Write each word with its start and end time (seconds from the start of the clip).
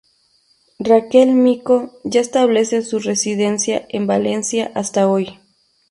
Raquel 0.79 1.33
Micó 1.35 1.91
ya 2.03 2.21
establece 2.21 2.81
su 2.81 2.97
residencia 2.97 3.85
en 3.89 4.07
Valencia 4.07 4.71
hasta 4.73 5.07
hoy. 5.07 5.37